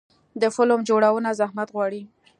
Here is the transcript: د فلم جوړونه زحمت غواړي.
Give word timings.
د 0.41 0.43
فلم 0.55 0.79
جوړونه 0.89 1.29
زحمت 1.39 1.67
غواړي. 1.75 2.01